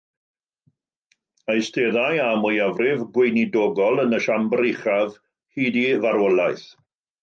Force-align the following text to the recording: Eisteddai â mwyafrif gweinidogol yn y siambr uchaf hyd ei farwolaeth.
Eisteddai 1.55 2.15
â 2.29 2.31
mwyafrif 2.47 3.05
gweinidogol 3.19 4.05
yn 4.07 4.21
y 4.21 4.25
siambr 4.29 4.67
uchaf 4.75 5.23
hyd 5.57 5.83
ei 5.89 5.97
farwolaeth. 6.05 6.71